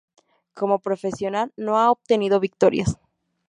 Como 0.55 0.79
profesional 0.79 1.53
no 1.57 1.77
ha 1.77 1.91
obtenido 1.91 2.39
victorias. 2.39 2.97